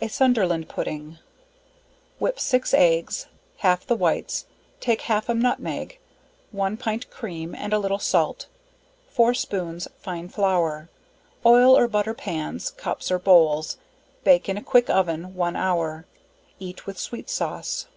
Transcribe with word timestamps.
A 0.00 0.08
Sunderland 0.08 0.70
Pudding. 0.70 1.18
Whip 2.18 2.40
6 2.40 2.72
eggs, 2.72 3.26
half 3.58 3.86
the 3.86 3.94
whites, 3.94 4.46
take 4.80 5.02
half 5.02 5.28
a 5.28 5.34
nutmeg, 5.34 5.98
one 6.52 6.78
pint 6.78 7.10
cream 7.10 7.54
and 7.54 7.74
a 7.74 7.78
little 7.78 7.98
salt, 7.98 8.46
4 9.10 9.34
spoons 9.34 9.86
fine 9.98 10.30
flour, 10.30 10.88
oil 11.44 11.76
or 11.76 11.86
butter 11.86 12.14
pans, 12.14 12.70
cups, 12.70 13.10
or 13.10 13.18
bowls, 13.18 13.76
bake 14.24 14.48
in 14.48 14.56
a 14.56 14.62
quick 14.62 14.88
oven 14.88 15.34
one 15.34 15.54
hour. 15.54 16.06
Eat 16.58 16.86
with 16.86 16.96
sweet 16.96 17.28
sauce. 17.28 17.88